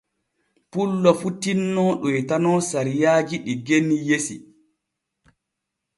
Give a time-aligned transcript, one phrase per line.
[0.71, 4.35] Pullo fu tinno ɗoytano sariyaaji ɗi genni yesi.